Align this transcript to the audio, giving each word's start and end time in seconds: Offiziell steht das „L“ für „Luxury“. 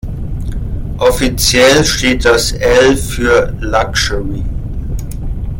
Offiziell 0.97 1.85
steht 1.85 2.25
das 2.25 2.53
„L“ 2.53 2.97
für 2.97 3.53
„Luxury“. 3.59 4.43